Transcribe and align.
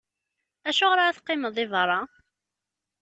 Acuɣeṛ 0.69 0.97
ara 0.99 1.15
teqqimeḍ 1.17 1.51
di 1.57 1.65
beṛṛa? 1.71 2.01